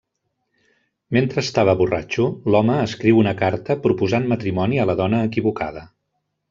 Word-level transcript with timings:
Mentre 1.17 1.43
estava 1.47 1.75
borratxo, 1.83 2.25
l'home 2.55 2.79
escriu 2.87 3.23
una 3.25 3.37
carta 3.45 3.79
proposant 3.87 4.27
matrimoni 4.35 4.85
a 4.87 4.93
la 4.93 5.01
dona 5.05 5.25
equivocada. 5.33 5.91